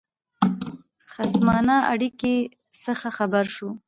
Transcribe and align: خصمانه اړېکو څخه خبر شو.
خصمانه 1.11 1.77
اړېکو 1.91 2.33
څخه 2.83 3.07
خبر 3.17 3.45
شو. 3.55 3.69